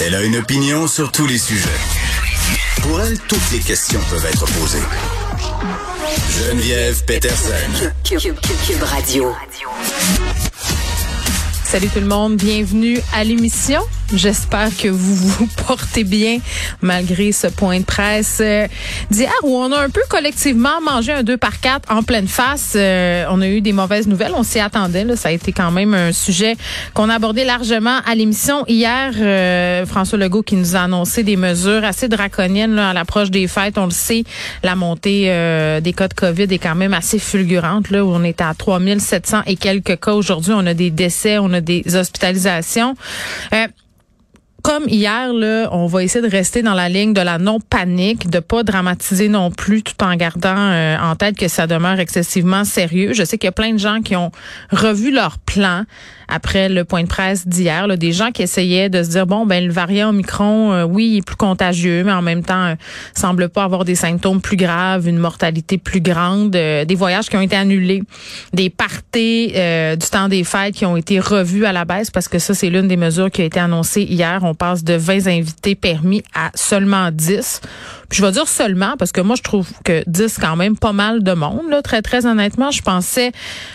Elle 0.00 0.14
a 0.14 0.22
une 0.22 0.36
opinion 0.36 0.86
sur 0.86 1.12
tous 1.12 1.26
les 1.26 1.38
sujets. 1.38 1.68
Pour 2.82 3.00
elle, 3.00 3.18
toutes 3.20 3.50
les 3.52 3.58
questions 3.58 4.00
peuvent 4.08 4.24
être 4.26 4.46
posées. 4.58 4.82
Geneviève 6.38 7.04
Peterson. 7.04 7.90
Cube, 8.04 8.82
Radio. 8.82 9.34
Salut 11.64 11.88
tout 11.88 12.00
le 12.00 12.06
monde, 12.06 12.36
bienvenue 12.36 13.00
à 13.12 13.24
l'émission. 13.24 13.82
J'espère 14.14 14.74
que 14.74 14.88
vous 14.88 15.14
vous 15.28 15.48
portez 15.66 16.02
bien 16.02 16.38
malgré 16.80 17.30
ce 17.30 17.46
point 17.46 17.80
de 17.80 17.84
presse 17.84 18.38
euh, 18.40 18.66
d'hier 19.10 19.30
où 19.42 19.54
on 19.54 19.70
a 19.70 19.80
un 19.80 19.90
peu 19.90 20.00
collectivement 20.08 20.80
mangé 20.80 21.12
un 21.12 21.22
2 21.22 21.36
par 21.36 21.60
4 21.60 21.92
en 21.92 22.02
pleine 22.02 22.26
face. 22.26 22.72
Euh, 22.74 23.26
on 23.30 23.42
a 23.42 23.48
eu 23.48 23.60
des 23.60 23.74
mauvaises 23.74 24.06
nouvelles, 24.06 24.32
on 24.34 24.42
s'y 24.42 24.60
attendait. 24.60 25.04
Là. 25.04 25.14
Ça 25.14 25.28
a 25.28 25.32
été 25.32 25.52
quand 25.52 25.70
même 25.70 25.92
un 25.92 26.12
sujet 26.12 26.56
qu'on 26.94 27.10
a 27.10 27.16
abordé 27.16 27.44
largement 27.44 27.98
à 28.06 28.14
l'émission 28.14 28.64
hier. 28.66 29.12
Euh, 29.18 29.84
François 29.84 30.16
Legault 30.16 30.42
qui 30.42 30.56
nous 30.56 30.74
a 30.74 30.80
annoncé 30.80 31.22
des 31.22 31.36
mesures 31.36 31.84
assez 31.84 32.08
draconiennes 32.08 32.74
là, 32.74 32.90
à 32.90 32.92
l'approche 32.94 33.30
des 33.30 33.46
fêtes. 33.46 33.76
On 33.76 33.84
le 33.84 33.90
sait, 33.90 34.24
la 34.62 34.74
montée 34.74 35.24
des 35.82 35.92
cas 35.92 36.08
de 36.08 36.14
COVID 36.14 36.44
est 36.44 36.58
quand 36.58 36.74
même 36.74 36.94
assez 36.94 37.18
fulgurante. 37.18 37.90
Là, 37.90 38.04
où 38.04 38.08
on 38.08 38.22
est 38.22 38.40
à 38.40 38.54
3700 38.54 39.42
et 39.46 39.56
quelques 39.56 40.00
cas 40.00 40.12
aujourd'hui. 40.12 40.52
On 40.56 40.66
a 40.66 40.74
des 40.74 40.90
décès, 40.90 41.38
on 41.38 41.52
a 41.52 41.60
des 41.60 41.84
hospitalisations 41.94 42.96
comme 44.68 44.86
hier, 44.86 45.32
là, 45.32 45.70
on 45.72 45.86
va 45.86 46.04
essayer 46.04 46.20
de 46.20 46.30
rester 46.30 46.60
dans 46.60 46.74
la 46.74 46.90
ligne 46.90 47.14
de 47.14 47.22
la 47.22 47.38
non-panique, 47.38 48.28
de 48.28 48.38
pas 48.38 48.64
dramatiser 48.64 49.30
non 49.30 49.50
plus, 49.50 49.82
tout 49.82 49.94
en 50.04 50.14
gardant 50.14 50.54
euh, 50.54 50.98
en 50.98 51.16
tête 51.16 51.38
que 51.38 51.48
ça 51.48 51.66
demeure 51.66 51.98
excessivement 52.00 52.64
sérieux. 52.64 53.14
Je 53.14 53.24
sais 53.24 53.38
qu'il 53.38 53.46
y 53.46 53.48
a 53.48 53.52
plein 53.52 53.72
de 53.72 53.78
gens 53.78 54.02
qui 54.02 54.14
ont 54.14 54.30
revu 54.70 55.10
leur 55.10 55.38
plan 55.38 55.84
après 56.28 56.68
le 56.68 56.84
point 56.84 57.02
de 57.02 57.08
presse 57.08 57.46
d'hier, 57.46 57.88
des 57.96 58.12
gens 58.12 58.30
qui 58.30 58.42
essayaient 58.42 58.88
de 58.88 59.02
se 59.02 59.10
dire 59.10 59.26
bon 59.26 59.46
ben 59.46 59.64
le 59.64 59.72
variant 59.72 60.10
Omicron, 60.10 60.72
euh, 60.72 60.84
oui, 60.84 61.08
il 61.12 61.16
est 61.18 61.22
plus 61.22 61.36
contagieux, 61.36 62.04
mais 62.04 62.12
en 62.12 62.22
même 62.22 62.44
temps 62.44 62.66
euh, 62.66 62.74
semble 63.14 63.48
pas 63.48 63.64
avoir 63.64 63.84
des 63.84 63.94
symptômes 63.94 64.40
plus 64.40 64.56
graves, 64.56 65.08
une 65.08 65.18
mortalité 65.18 65.78
plus 65.78 66.00
grande, 66.00 66.50
des 66.50 66.94
voyages 66.94 67.28
qui 67.28 67.36
ont 67.36 67.40
été 67.40 67.56
annulés, 67.56 68.02
des 68.52 68.70
parties 68.70 69.48
du 69.48 70.06
temps 70.10 70.28
des 70.28 70.44
fêtes 70.44 70.74
qui 70.74 70.86
ont 70.86 70.96
été 70.96 71.20
revus 71.20 71.64
à 71.64 71.72
la 71.72 71.84
baisse 71.84 72.10
parce 72.10 72.28
que 72.28 72.38
ça 72.38 72.54
c'est 72.54 72.70
l'une 72.70 72.88
des 72.88 72.96
mesures 72.96 73.30
qui 73.30 73.42
a 73.42 73.44
été 73.44 73.60
annoncée 73.60 74.02
hier. 74.02 74.40
On 74.42 74.54
passe 74.54 74.84
de 74.84 74.94
20 74.94 75.26
invités 75.26 75.74
permis 75.74 76.22
à 76.34 76.50
seulement 76.54 77.10
10. 77.10 77.60
Puis 78.08 78.18
je 78.18 78.24
vais 78.24 78.32
dire 78.32 78.48
seulement 78.48 78.96
parce 78.98 79.12
que 79.12 79.20
moi 79.20 79.36
je 79.36 79.42
trouve 79.42 79.68
que 79.84 80.02
10 80.06 80.38
quand 80.40 80.56
même 80.56 80.76
pas 80.76 80.92
mal 80.92 81.22
de 81.22 81.32
monde 81.32 81.68
là, 81.68 81.82
très 81.82 82.02
très 82.02 82.26
honnêtement, 82.26 82.70
je 82.70 82.82
pensais 82.82 83.32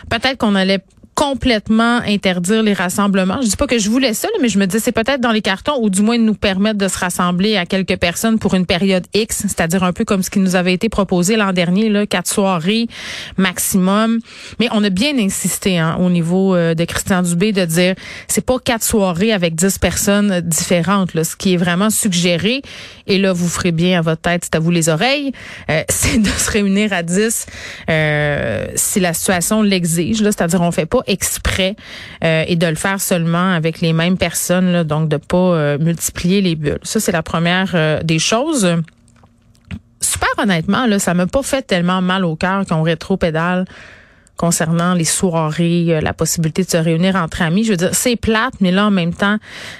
peut-être 0.10 0.38
qu'on 0.38 0.56
allait 0.56 0.80
complètement 1.16 2.00
interdire 2.08 2.64
les 2.64 2.73
rassemblements. 2.73 3.42
Je 3.42 3.47
dis 3.47 3.56
pas 3.56 3.67
que 3.67 3.78
je 3.78 3.89
voulais 3.89 4.14
ça, 4.14 4.28
mais 4.42 4.50
je 4.50 4.58
me 4.58 4.66
dis 4.66 4.80
c'est 4.80 4.92
peut-être 4.92 5.22
dans 5.22 5.31
les 5.31 5.42
cartons 5.42 5.78
ou 5.81 5.89
du 5.89 6.02
moins 6.02 6.17
nous 6.17 6.33
permettre 6.33 6.78
de 6.78 6.88
se 6.88 6.97
rassembler 6.97 7.58
à 7.58 7.66
quelques 7.66 7.97
personnes 7.97 8.39
pour 8.39 8.55
une 8.55 8.66
période 8.66 9.05
X, 9.14 9.44
c'est-à-dire 9.47 9.83
un 9.83 9.94
peu 9.94 10.05
comme 10.05 10.23
ce 10.23 10.30
qui 10.30 10.39
nous 10.39 10.55
avait 10.55 10.73
été 10.73 10.89
proposé 10.89 11.36
l'an 11.36 11.53
dernier, 11.53 11.89
là, 11.89 12.05
quatre 12.05 12.28
soirées 12.28 12.88
maximum. 13.38 14.20
Mais 14.59 14.67
on 14.72 14.83
a 14.83 14.89
bien 14.89 15.17
insisté 15.17 15.78
hein, 15.78 15.97
au 16.00 16.09
niveau 16.09 16.55
euh, 16.55 16.73
de 16.73 16.86
Christian 16.86 17.22
Dubé 17.22 17.52
de 17.52 17.66
dire 17.66 17.95
c'est 18.27 18.45
pas 18.45 18.58
quatre 18.59 18.83
soirées 18.83 19.31
avec 19.31 19.55
dix 19.55 19.77
personnes 19.77 20.42
différentes. 20.42 21.11
Ce 21.23 21.36
qui 21.36 21.53
est 21.53 21.58
vraiment 21.58 21.89
suggéré, 21.89 22.61
et 23.08 23.17
là 23.17 23.33
vous 23.33 23.48
ferez 23.48 23.72
bien 23.72 24.00
à 24.00 24.02
votre 24.02 24.22
tête, 24.22 24.44
c'est 24.45 24.55
à 24.55 24.59
vous 24.59 24.72
les 24.72 24.89
oreilles, 24.89 25.31
euh, 25.70 25.83
c'est 25.89 26.22
de 26.22 26.27
se 26.27 26.52
réunir 26.52 26.94
à 26.94 27.03
dix 27.03 27.45
euh, 27.89 28.66
si 28.75 29.00
la 29.00 29.14
situation 29.14 29.61
l'exige. 29.61 30.17
C'est-à-dire 30.17 30.61
on 30.61 30.72
fait 30.72 30.86
pas 30.86 31.03
exprès 31.08 31.76
euh, 32.23 32.44
et 32.48 32.56
de 32.56 32.68
le 32.68 32.76
faire 32.76 33.00
seulement 33.00 33.54
avec 33.54 33.82
les 33.82 33.94
mêmes 33.94 34.18
personnes, 34.18 34.84
donc 34.84 35.10
de 35.10 35.18
pas 35.18 35.38
euh, 35.38 35.78
multiplier 35.78 36.42
les 36.42 36.56
bulles. 36.56 36.80
Ça, 36.84 37.00
c'est 37.00 37.12
la 37.12 37.23
première 37.23 37.72
euh, 37.73 38.02
des 38.04 38.20
choses. 38.20 38.77
Super 40.02 40.30
honnêtement, 40.38 40.86
là, 40.86 41.00
ça 41.00 41.14
m'a 41.14 41.27
pas 41.27 41.44
fait 41.44 41.61
tellement 41.61 42.02
mal 42.02 42.26
au 42.26 42.36
cœur 42.36 42.66
qu'on 42.66 42.82
rétro-pédale 42.82 43.66
concernant 44.38 44.94
les 44.94 45.05
soirées, 45.05 45.99
la 46.02 46.14
possibilité 46.14 46.64
de 46.64 46.70
se 46.70 46.77
réunir 46.77 47.16
entre 47.16 47.42
amis. 47.42 47.64
Je 47.64 47.71
veux 47.71 47.77
dire, 47.77 47.89
c'est 47.94 48.16
plate, 48.16 48.54
mais 48.60 48.71
là, 48.71 48.88
en 48.88 48.92
même 48.92 49.14
temps, 49.14 49.38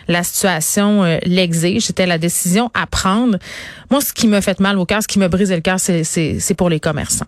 la 0.08 0.24
situation 0.24 1.04
l'exige. 1.26 1.88
C'était 1.88 2.06
la 2.06 2.18
décision 2.18 2.70
à 2.74 2.88
prendre. 2.88 3.38
Moi, 3.90 4.02
ce 4.02 4.14
qui 4.14 4.28
me 4.28 4.42
fait 4.42 4.60
mal 4.60 4.78
au 4.78 4.86
cœur, 4.86 5.02
ce 5.02 5.08
qui 5.08 5.20
me 5.20 5.28
brise 5.28 5.52
le 5.52 5.62
cœur, 5.62 5.80
c'est 5.80 6.56
pour 6.56 6.70
les 6.70 6.80
commerçants. 6.80 7.28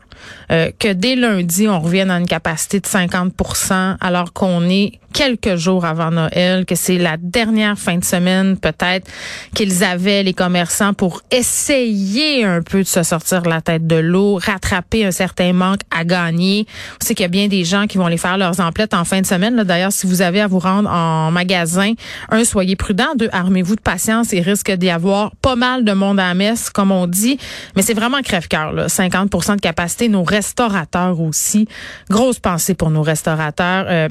que 0.50 0.94
dès 0.94 1.16
lundi, 1.16 1.68
on 1.68 1.80
revienne 1.80 2.12
à 2.12 2.20
une 2.20 2.28
capacité 2.28 2.80
de 2.80 2.86
50% 2.88 3.98
alors 4.00 4.32
qu'on 4.32 4.70
est 4.70 5.00
quelques 5.16 5.56
jours 5.56 5.86
avant 5.86 6.12
Noël, 6.12 6.66
que 6.66 6.76
c'est 6.76 6.98
la 6.98 7.16
dernière 7.16 7.80
fin 7.80 7.98
de 7.98 8.04
semaine 8.04 8.58
peut-être 8.58 9.10
qu'ils 9.54 9.86
avaient 9.86 10.24
les 10.24 10.34
commerçants 10.34 10.94
pour 10.94 11.22
essayer 11.32 12.44
un 12.44 12.62
peu 12.62 12.80
de 12.80 12.88
se 12.88 13.02
sortir 13.02 13.44
la 13.44 13.62
tête 13.62 13.88
de 13.88 13.96
l'eau, 13.96 14.36
rattraper 14.36 15.06
un 15.06 15.12
certain 15.12 15.54
manque 15.54 15.80
à 15.90 16.04
gagner. 16.04 16.68
On 17.02 17.06
sait 17.06 17.16
qu'il 17.16 17.24
y 17.24 17.26
a 17.26 17.30
bien 17.30 17.48
des 17.48 17.64
gens 17.64 17.88
qui 17.88 17.98
vont 17.98 18.08
les 18.08 18.18
faire 18.18 18.38
leurs 18.38 18.60
emplettes 18.60 18.94
en 18.94 19.06
fin 19.06 19.22
de 19.22 19.26
semaine. 19.26 19.56
D'ailleurs, 19.64 19.94
si 19.94 20.06
vous 20.06 20.22
avez 20.22 20.42
à 20.42 20.48
vous 20.48 20.60
rendre 20.60 20.90
en 20.90 21.32
magasin, 21.32 21.94
un, 22.30 22.44
soyez 22.44 22.76
prudent, 22.76 23.16
deux, 23.16 23.30
armez-vous 23.32 23.78
de 23.78 23.82
patience. 23.82 24.34
Il 24.34 24.42
risque 24.42 24.70
d'y 24.74 24.90
avoir 24.90 25.34
pas 25.38 25.56
mal 25.56 25.86
de 25.86 25.94
monde 25.94 26.20
à 26.20 26.28
la 26.28 26.34
messe, 26.34 26.70
comme 26.70 26.92
on 26.92 27.08
dit. 27.08 27.40
Mais 27.78 27.84
c'est 27.84 27.94
vraiment 27.94 28.22
crève-cœur, 28.22 28.90
50 28.90 29.56
de 29.56 29.62
capacité. 29.62 30.10
Nos 30.10 30.24
restaurateurs 30.24 31.22
aussi. 31.22 31.70
Grosse 32.10 32.40
pensée 32.40 32.74
pour 32.74 32.90
nos 32.90 33.02
restaurateurs. 33.02 33.86
Euh, 33.88 34.10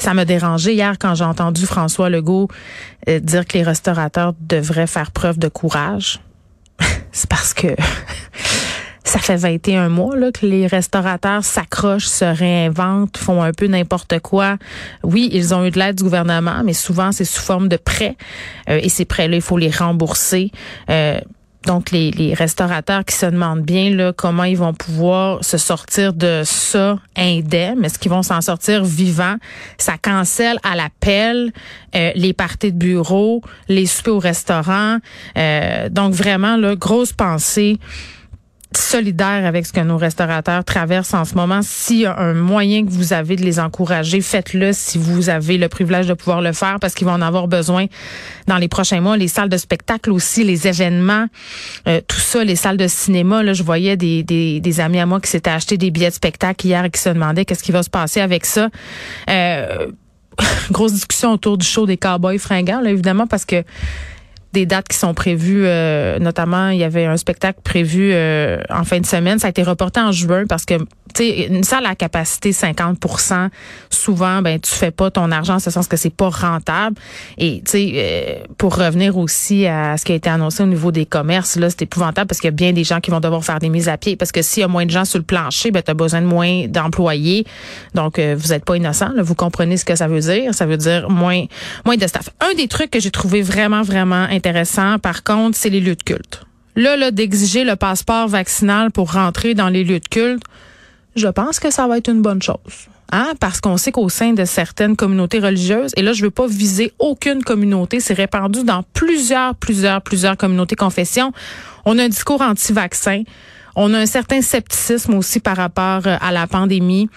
ça 0.00 0.14
m'a 0.14 0.24
dérangé 0.24 0.72
hier 0.72 0.96
quand 0.98 1.14
j'ai 1.14 1.24
entendu 1.24 1.66
François 1.66 2.08
Legault 2.08 2.48
euh, 3.08 3.20
dire 3.20 3.44
que 3.44 3.58
les 3.58 3.62
restaurateurs 3.62 4.32
devraient 4.40 4.86
faire 4.86 5.10
preuve 5.10 5.38
de 5.38 5.48
courage. 5.48 6.20
C'est 7.12 7.28
parce 7.28 7.52
que 7.52 7.68
ça 9.04 9.18
fait 9.18 9.36
21 9.36 9.90
mois 9.90 10.16
là, 10.16 10.32
que 10.32 10.46
les 10.46 10.66
restaurateurs 10.66 11.44
s'accrochent, 11.44 12.06
se 12.06 12.24
réinventent, 12.24 13.18
font 13.18 13.42
un 13.42 13.52
peu 13.52 13.66
n'importe 13.66 14.20
quoi. 14.20 14.56
Oui, 15.02 15.28
ils 15.32 15.54
ont 15.54 15.64
eu 15.66 15.70
de 15.70 15.78
l'aide 15.78 15.96
du 15.96 16.04
gouvernement, 16.04 16.62
mais 16.64 16.72
souvent 16.72 17.12
c'est 17.12 17.26
sous 17.26 17.42
forme 17.42 17.68
de 17.68 17.76
prêts. 17.76 18.16
Euh, 18.70 18.80
et 18.82 18.88
ces 18.88 19.04
prêts-là, 19.04 19.36
il 19.36 19.42
faut 19.42 19.58
les 19.58 19.70
rembourser. 19.70 20.50
Euh, 20.88 21.20
donc 21.66 21.90
les, 21.90 22.34
restaurateurs 22.34 23.04
qui 23.04 23.14
se 23.14 23.26
demandent 23.26 23.62
bien 23.62 23.90
là 23.90 24.12
comment 24.12 24.44
ils 24.44 24.56
vont 24.56 24.72
pouvoir 24.72 25.44
se 25.44 25.58
sortir 25.58 26.12
de 26.12 26.42
ça 26.44 26.98
indemne, 27.16 27.84
est-ce 27.84 27.98
qu'ils 27.98 28.10
vont 28.10 28.22
s'en 28.22 28.40
sortir 28.40 28.84
vivants? 28.84 29.36
Ça 29.76 29.98
cancelle 30.00 30.58
à 30.62 30.74
l'appel 30.74 31.52
euh, 31.94 32.12
les 32.14 32.32
parties 32.32 32.72
de 32.72 32.78
bureau, 32.78 33.42
les 33.68 33.86
soupers 33.86 34.14
au 34.14 34.18
restaurant. 34.18 34.98
Euh, 35.36 35.88
donc 35.88 36.14
vraiment 36.14 36.56
là 36.56 36.76
grosse 36.76 37.12
pensée 37.12 37.78
solidaire 38.76 39.44
avec 39.46 39.66
ce 39.66 39.72
que 39.72 39.80
nos 39.80 39.96
restaurateurs 39.96 40.64
traversent 40.64 41.14
en 41.14 41.24
ce 41.24 41.34
moment. 41.34 41.60
S'il 41.62 41.98
y 41.98 42.06
a 42.06 42.16
un 42.18 42.34
moyen 42.34 42.84
que 42.84 42.90
vous 42.90 43.12
avez 43.12 43.36
de 43.36 43.42
les 43.42 43.58
encourager, 43.58 44.20
faites-le 44.20 44.72
si 44.72 44.96
vous 44.96 45.28
avez 45.28 45.58
le 45.58 45.68
privilège 45.68 46.06
de 46.06 46.14
pouvoir 46.14 46.40
le 46.40 46.52
faire 46.52 46.78
parce 46.80 46.94
qu'ils 46.94 47.06
vont 47.06 47.14
en 47.14 47.22
avoir 47.22 47.48
besoin 47.48 47.86
dans 48.46 48.58
les 48.58 48.68
prochains 48.68 49.00
mois. 49.00 49.16
Les 49.16 49.28
salles 49.28 49.48
de 49.48 49.56
spectacle 49.56 50.12
aussi, 50.12 50.44
les 50.44 50.68
événements, 50.68 51.26
euh, 51.88 52.00
tout 52.06 52.20
ça, 52.20 52.44
les 52.44 52.56
salles 52.56 52.76
de 52.76 52.86
cinéma. 52.86 53.42
Là, 53.42 53.54
je 53.54 53.62
voyais 53.62 53.96
des, 53.96 54.22
des, 54.22 54.80
amis 54.80 55.00
à 55.00 55.06
moi 55.06 55.20
qui 55.20 55.28
s'étaient 55.28 55.50
achetés 55.50 55.76
des 55.76 55.90
billets 55.90 56.10
de 56.10 56.14
spectacle 56.14 56.66
hier 56.66 56.84
et 56.84 56.90
qui 56.90 57.00
se 57.00 57.08
demandaient 57.08 57.44
qu'est-ce 57.44 57.64
qui 57.64 57.72
va 57.72 57.82
se 57.82 57.90
passer 57.90 58.20
avec 58.20 58.46
ça. 58.46 58.68
Euh, 59.28 59.88
grosse 60.70 60.92
discussion 60.92 61.32
autour 61.32 61.58
du 61.58 61.66
show 61.66 61.86
des 61.86 61.96
cowboys 61.96 62.38
fringants, 62.38 62.80
là, 62.80 62.90
évidemment, 62.90 63.26
parce 63.26 63.44
que 63.44 63.64
des 64.52 64.66
dates 64.66 64.88
qui 64.88 64.96
sont 64.96 65.14
prévues, 65.14 65.62
euh, 65.64 66.18
notamment 66.18 66.70
il 66.70 66.78
y 66.78 66.84
avait 66.84 67.04
un 67.04 67.16
spectacle 67.16 67.60
prévu 67.62 68.10
euh, 68.12 68.60
en 68.68 68.84
fin 68.84 68.98
de 68.98 69.06
semaine. 69.06 69.38
Ça 69.38 69.46
a 69.46 69.50
été 69.50 69.62
reporté 69.62 70.00
en 70.00 70.10
juin 70.10 70.44
parce 70.48 70.64
que 70.64 70.74
tu 71.14 71.24
sais 71.24 71.46
une 71.46 71.64
salle 71.64 71.86
à 71.86 71.96
capacité 71.96 72.50
50% 72.50 73.48
souvent 73.90 74.42
ben 74.42 74.60
tu 74.60 74.70
fais 74.70 74.92
pas 74.92 75.10
ton 75.10 75.32
argent 75.32 75.54
en 75.54 75.58
ce 75.58 75.70
sens 75.70 75.86
que 75.86 75.96
c'est 75.96 76.14
pas 76.14 76.30
rentable. 76.30 76.96
Et 77.38 77.62
tu 77.64 77.70
sais 77.70 77.92
euh, 77.94 78.44
pour 78.58 78.76
revenir 78.76 79.16
aussi 79.16 79.66
à 79.66 79.96
ce 79.96 80.04
qui 80.04 80.12
a 80.12 80.14
été 80.16 80.28
annoncé 80.28 80.64
au 80.64 80.66
niveau 80.66 80.90
des 80.90 81.06
commerces 81.06 81.56
là, 81.56 81.70
c'est 81.70 81.82
épouvantable 81.82 82.26
parce 82.26 82.40
qu'il 82.40 82.48
y 82.48 82.52
a 82.52 82.56
bien 82.56 82.72
des 82.72 82.84
gens 82.84 83.00
qui 83.00 83.12
vont 83.12 83.20
devoir 83.20 83.44
faire 83.44 83.60
des 83.60 83.68
mises 83.68 83.88
à 83.88 83.98
pied 83.98 84.16
parce 84.16 84.32
que 84.32 84.42
s'il 84.42 84.62
y 84.62 84.64
a 84.64 84.68
moins 84.68 84.84
de 84.84 84.90
gens 84.90 85.04
sur 85.04 85.18
le 85.18 85.24
plancher, 85.24 85.70
ben 85.70 85.82
tu 85.82 85.90
as 85.92 85.94
besoin 85.94 86.22
de 86.22 86.26
moins 86.26 86.66
d'employés. 86.66 87.44
Donc 87.94 88.18
vous 88.18 88.52
êtes 88.52 88.64
pas 88.64 88.76
innocent, 88.76 89.10
vous 89.18 89.34
comprenez 89.36 89.76
ce 89.76 89.84
que 89.84 89.94
ça 89.94 90.08
veut 90.08 90.20
dire, 90.20 90.54
ça 90.54 90.66
veut 90.66 90.76
dire 90.76 91.08
moins 91.08 91.44
moins 91.84 91.96
de 91.96 92.06
staff. 92.06 92.30
Un 92.40 92.54
des 92.54 92.66
trucs 92.66 92.90
que 92.90 92.98
j'ai 92.98 93.10
trouvé 93.10 93.42
vraiment 93.42 93.82
vraiment 93.82 94.26
par 95.02 95.22
contre, 95.22 95.56
c'est 95.56 95.70
les 95.70 95.80
lieux 95.80 95.96
de 95.96 96.02
culte. 96.02 96.44
Là, 96.76 96.96
là 96.96 97.10
d'exiger 97.10 97.64
le 97.64 97.76
passeport 97.76 98.28
vaccinal 98.28 98.90
pour 98.90 99.12
rentrer 99.12 99.54
dans 99.54 99.68
les 99.68 99.84
lieux 99.84 100.00
de 100.00 100.08
culte, 100.08 100.42
je 101.16 101.28
pense 101.28 101.58
que 101.58 101.70
ça 101.70 101.86
va 101.86 101.98
être 101.98 102.08
une 102.08 102.22
bonne 102.22 102.42
chose. 102.42 102.88
Hein? 103.12 103.32
Parce 103.40 103.60
qu'on 103.60 103.76
sait 103.76 103.90
qu'au 103.90 104.08
sein 104.08 104.32
de 104.32 104.44
certaines 104.44 104.96
communautés 104.96 105.40
religieuses, 105.40 105.92
et 105.96 106.02
là, 106.02 106.12
je 106.12 106.22
veux 106.22 106.30
pas 106.30 106.46
viser 106.46 106.92
aucune 106.98 107.42
communauté, 107.42 108.00
c'est 108.00 108.14
répandu 108.14 108.62
dans 108.62 108.84
plusieurs, 108.92 109.54
plusieurs, 109.56 110.00
plusieurs 110.02 110.36
communautés 110.36 110.76
confessions. 110.76 111.32
On 111.84 111.98
a 111.98 112.04
un 112.04 112.08
discours 112.08 112.40
anti-vaccin. 112.40 113.24
On 113.74 113.94
a 113.94 113.98
un 113.98 114.06
certain 114.06 114.42
scepticisme 114.42 115.14
aussi 115.14 115.40
par 115.40 115.56
rapport 115.56 116.02
euh, 116.06 116.16
à 116.20 116.32
la 116.32 116.46
pandémie. 116.46 117.08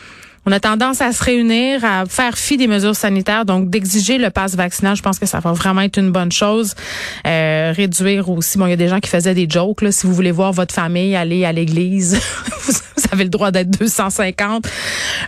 On 0.45 0.51
a 0.51 0.59
tendance 0.59 0.99
à 0.99 1.13
se 1.13 1.23
réunir, 1.23 1.85
à 1.85 2.05
faire 2.05 2.37
fi 2.37 2.57
des 2.57 2.67
mesures 2.67 2.95
sanitaires, 2.95 3.45
donc 3.45 3.69
d'exiger 3.69 4.17
le 4.17 4.29
pass 4.29 4.55
vaccinal. 4.55 4.95
Je 4.95 5.01
pense 5.01 5.17
que 5.17 5.25
ça 5.25 5.39
va 5.39 5.53
vraiment 5.53 5.81
être 5.81 5.97
une 5.97 6.11
bonne 6.11 6.31
chose. 6.31 6.75
Euh, 7.25 7.73
réduire 7.75 8.29
aussi. 8.29 8.57
Bon, 8.57 8.65
il 8.65 8.71
y 8.71 8.73
a 8.73 8.77
des 8.77 8.89
gens 8.89 8.99
qui 8.99 9.09
faisaient 9.09 9.33
des 9.33 9.47
jokes. 9.49 9.83
Si 9.91 10.05
vous 10.05 10.13
voulez 10.13 10.31
voir 10.31 10.51
votre 10.51 10.73
famille 10.73 11.15
aller 11.15 11.45
à 11.45 11.53
l'église, 11.53 12.19
vous 12.67 13.03
avez 13.11 13.23
le 13.23 13.29
droit 13.29 13.51
d'être 13.51 13.69
250. 13.69 14.67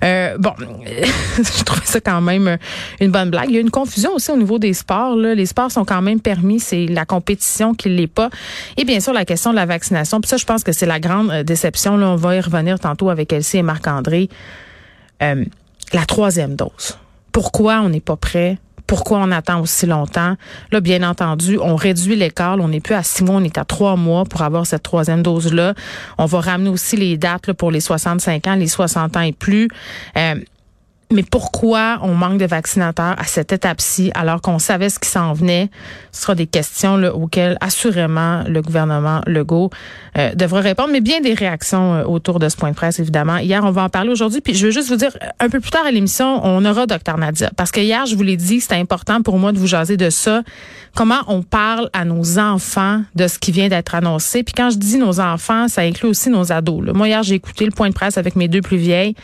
Euh, 0.04 0.38
bon, 0.38 0.54
je 1.38 1.64
trouvais 1.64 1.86
ça 1.86 2.02
quand 2.02 2.20
même 2.20 2.58
une 3.00 3.12
bonne 3.12 3.30
blague. 3.30 3.50
Il 3.50 3.56
y 3.56 3.58
a 3.58 3.62
une 3.62 3.72
confusion 3.72 4.14
aussi 4.16 4.32
au 4.32 4.38
niveau 4.38 4.60
des 4.60 4.74
sports. 4.74 5.16
Les 5.16 5.46
sports 5.46 5.72
sont 5.72 5.86
quand 5.86 6.02
même 6.02 6.20
permis. 6.20 6.60
C'est 6.60 6.88
la 6.88 7.06
compétition 7.06 7.74
qui 7.74 7.88
l'est 7.88 8.08
pas. 8.08 8.30
Et 8.76 8.84
bien 8.84 9.00
sûr, 9.00 9.14
la 9.14 9.24
question 9.24 9.52
de 9.52 9.56
la 9.56 9.66
vaccination. 9.66 10.20
Puis 10.20 10.30
ça, 10.30 10.36
je 10.36 10.46
pense 10.46 10.64
que 10.64 10.74
c'est 10.74 10.86
la 10.86 11.00
grande 11.00 11.32
euh, 11.32 11.44
déception. 11.44 11.94
On 11.94 12.18
va 12.18 12.36
y 12.36 12.42
revenir 12.42 12.80
tantôt 12.80 13.10
avec 13.10 13.32
Elsie 13.32 13.58
et 13.58 13.64
Marc-André. 13.64 14.30
Euh, 15.22 15.46
la 15.94 16.06
troisième 16.06 16.56
dose. 16.56 16.98
Pourquoi 17.32 17.82
on 17.82 17.90
n'est 17.90 18.00
pas 18.00 18.16
prêt? 18.16 18.58
Pourquoi 18.88 19.20
on 19.20 19.32
attend 19.32 19.62
aussi 19.62 19.88
longtemps? 19.88 20.36
Là, 20.72 20.80
bien 20.80 21.02
entendu, 21.08 21.58
on 21.60 21.76
réduit 21.76 22.16
l'écart. 22.16 22.58
On 22.60 22.68
n'est 22.68 22.82
plus 22.82 22.94
à 22.94 23.02
six 23.02 23.24
mois, 23.24 23.36
on 23.38 23.44
est 23.44 23.58
à 23.58 23.66
trois 23.66 23.96
mois 23.96 24.26
pour 24.26 24.42
avoir 24.42 24.66
cette 24.68 24.84
troisième 24.84 25.24
dose-là. 25.24 25.74
On 26.18 26.26
va 26.26 26.40
ramener 26.40 26.70
aussi 26.70 26.96
les 26.96 27.18
dates 27.18 27.52
pour 27.54 27.72
les 27.72 27.80
65 27.80 28.46
ans, 28.48 28.56
les 28.56 28.68
60 28.68 29.18
ans 29.18 29.22
et 29.22 29.32
plus. 29.32 29.70
Euh, 30.18 30.36
mais 31.12 31.24
pourquoi 31.24 32.00
on 32.02 32.14
manque 32.14 32.40
de 32.40 32.46
vaccinateurs 32.46 33.16
à 33.18 33.24
cette 33.26 33.54
étape-ci 33.54 34.12
alors 34.16 34.42
qu'on 34.42 34.60
savait 34.60 34.90
ce 34.90 35.00
qui 35.00 35.10
s'en 35.10 35.34
venait? 35.34 35.70
Ce 36.12 36.24
sera 36.24 36.36
des 36.36 36.48
questions 36.48 36.96
auxquelles 37.14 37.58
assurément 37.62 38.44
le 38.48 38.62
gouvernement 38.62 39.22
Legault 39.28 39.70
euh, 40.18 40.34
devra 40.34 40.62
répondre, 40.62 40.90
mais 40.92 41.02
bien 41.02 41.22
des 41.22 41.34
réactions 41.34 41.94
euh, 41.94 42.04
autour 42.04 42.40
de 42.40 42.50
ce 42.50 42.58
point 42.58 42.72
de 42.72 42.76
presse, 42.76 43.00
évidemment. 43.00 43.38
Hier, 43.38 43.64
on 43.64 43.72
va 43.72 43.84
en 43.84 43.90
parler 43.90 44.10
aujourd'hui, 44.10 44.42
puis 44.42 44.56
je 44.56 44.66
veux 44.66 44.72
juste 44.72 44.90
vous 44.90 44.96
dire, 44.96 45.16
un 45.40 45.50
peu 45.50 45.60
plus 45.60 45.72
tard 45.72 45.86
à 45.86 45.92
l'émission, 45.92 46.42
on 46.44 46.66
aura 46.66 46.88
Dr 46.88 47.18
Nadia, 47.18 47.52
parce 47.56 47.72
que 47.72 47.82
hier, 47.82 48.06
je 48.06 48.16
vous 48.16 48.24
l'ai 48.24 48.38
dit, 48.38 48.60
c'était 48.60 48.76
important 48.76 49.22
pour 49.22 49.38
moi 49.38 49.52
de 49.52 49.60
vous 49.60 49.68
jaser 49.68 49.98
de 49.98 50.10
ça, 50.10 50.42
comment 50.96 51.22
on 51.28 51.44
parle 51.44 51.90
à 51.94 52.06
nos 52.06 52.40
enfants 52.40 53.04
de 53.14 53.28
ce 53.28 53.38
qui 53.38 53.52
vient 53.52 53.68
d'être 53.68 53.94
annoncé. 53.94 54.44
Puis 54.44 54.54
quand 54.54 54.70
je 54.72 54.78
dis 54.78 54.98
nos 54.98 55.20
enfants, 55.20 55.68
ça 55.68 55.82
inclut 55.82 56.10
aussi 56.10 56.30
nos 56.30 56.52
ados. 56.52 56.86
Là. 56.86 56.94
Moi, 56.94 57.10
hier, 57.10 57.22
j'ai 57.22 57.36
écouté 57.36 57.66
le 57.66 57.72
point 57.72 57.90
de 57.90 57.94
presse 57.94 58.18
avec 58.18 58.36
mes 58.36 58.48
deux 58.48 58.62
plus 58.62 58.78
vieilles. 58.78 59.16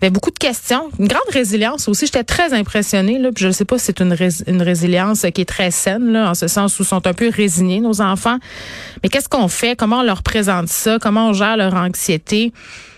Avait 0.00 0.10
beaucoup 0.10 0.30
de 0.30 0.38
questions, 0.38 0.90
une 1.00 1.08
grande 1.08 1.28
résilience 1.32 1.88
aussi. 1.88 2.06
J'étais 2.06 2.22
très 2.22 2.52
impressionnée. 2.52 3.18
Là, 3.18 3.30
puis 3.34 3.42
je 3.42 3.48
ne 3.48 3.52
sais 3.52 3.64
pas 3.64 3.78
si 3.78 3.86
c'est 3.86 4.00
une, 4.00 4.16
une 4.46 4.62
résilience 4.62 5.26
qui 5.34 5.40
est 5.40 5.48
très 5.48 5.72
saine, 5.72 6.12
là, 6.12 6.30
en 6.30 6.34
ce 6.34 6.46
sens 6.46 6.78
où 6.78 6.84
sont 6.84 7.06
un 7.06 7.12
peu 7.12 7.28
résignés, 7.28 7.80
nos 7.80 8.00
enfants. 8.00 8.38
Mais 9.02 9.08
qu'est-ce 9.08 9.28
qu'on 9.28 9.48
fait? 9.48 9.76
Comment 9.76 10.00
on 10.00 10.02
leur 10.04 10.22
présente 10.22 10.68
ça? 10.68 10.98
Comment 11.00 11.30
on 11.30 11.32
gère 11.32 11.56
leur 11.56 11.74
anxiété? 11.74 12.52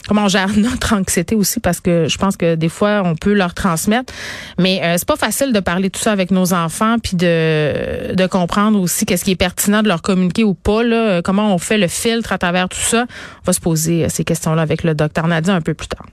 comment 0.08 0.24
on 0.24 0.28
gère 0.28 0.48
notre 0.56 0.94
anxiété 0.94 1.34
aussi? 1.34 1.60
Parce 1.60 1.80
que 1.80 2.08
je 2.08 2.18
pense 2.18 2.36
que 2.36 2.54
des 2.54 2.68
fois 2.68 3.02
on 3.04 3.14
peut 3.14 3.32
leur 3.32 3.54
transmettre 3.54 4.12
mais 4.58 4.80
euh, 4.82 4.96
c'est 4.96 5.06
pas 5.06 5.16
facile 5.16 5.52
de 5.52 5.60
parler 5.60 5.90
tout 5.90 6.00
ça 6.00 6.10
avec 6.10 6.30
nos 6.30 6.52
enfants 6.52 6.96
puis 6.98 7.16
de 7.16 8.14
de 8.14 8.26
comprendre 8.26 8.80
aussi 8.80 9.04
qu'est-ce 9.06 9.24
qui 9.24 9.32
est 9.32 9.36
pertinent 9.36 9.82
de 9.82 9.88
leur 9.88 10.02
communiquer 10.02 10.42
ou 10.42 10.54
pas 10.54 10.82
là 10.82 11.22
comment 11.22 11.54
on 11.54 11.58
fait 11.58 11.78
le 11.78 11.86
filtre 11.86 12.32
à 12.32 12.38
travers 12.38 12.68
tout 12.68 12.80
ça? 12.80 13.06
On 13.42 13.44
va 13.46 13.52
se 13.52 13.60
poser 13.60 14.04
euh, 14.04 14.08
ces 14.08 14.24
questions 14.24 14.54
là 14.54 14.62
avec 14.62 14.82
le 14.82 14.94
docteur 14.94 15.28
Nadia 15.28 15.54
un 15.54 15.60
peu 15.60 15.74
plus 15.74 15.88
tard 15.88 16.06